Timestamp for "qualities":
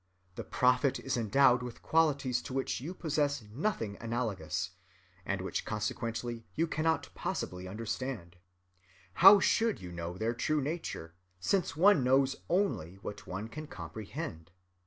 1.83-2.41